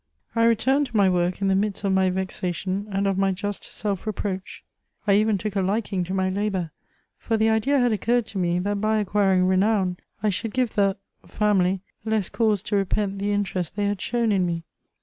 I 0.35 0.45
returned 0.45 0.87
to 0.87 0.97
my 0.97 1.11
work 1.11 1.43
in 1.43 1.47
the 1.47 1.53
midst 1.53 1.83
of 1.83 1.93
my 1.93 2.09
vexation 2.09 2.87
and 2.89 3.05
of 3.05 3.19
my 3.19 3.31
just 3.31 3.63
self 3.65 4.07
reproach. 4.07 4.63
I 5.05 5.13
even 5.13 5.37
took 5.37 5.55
a 5.55 5.61
liking 5.61 6.03
to 6.05 6.13
my 6.15 6.31
lahour, 6.31 6.71
for 7.19 7.37
the 7.37 7.51
idea 7.51 7.77
had 7.77 7.91
occurred 7.93 8.25
to 8.29 8.39
me, 8.39 8.57
that 8.57 8.79
hy 8.81 8.97
acquiring 8.97 9.45
renown, 9.45 9.97
I 10.23 10.31
should 10.31 10.55
fpve 10.55 10.69
the 10.69 10.97
family 11.27 11.81
less 12.03 12.29
cause 12.29 12.63
to 12.63 12.77
repent 12.77 13.19
the 13.19 13.31
interest 13.31 13.75
they 13.75 13.85
had 13.85 14.01
shown 14.01 14.31
in 14.31 14.43
me. 14.43 14.63